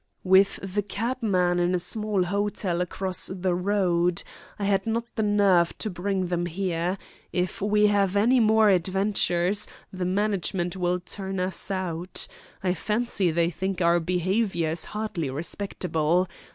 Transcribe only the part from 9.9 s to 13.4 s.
the management will turn us out. I fancy